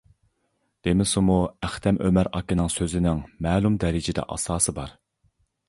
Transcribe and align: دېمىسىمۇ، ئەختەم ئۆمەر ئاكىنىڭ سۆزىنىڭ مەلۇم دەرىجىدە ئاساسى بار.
دېمىسىمۇ، 0.87 1.35
ئەختەم 1.67 1.99
ئۆمەر 2.07 2.31
ئاكىنىڭ 2.39 2.73
سۆزىنىڭ 2.77 3.23
مەلۇم 3.49 3.79
دەرىجىدە 3.87 4.27
ئاساسى 4.37 4.79
بار. 4.83 4.99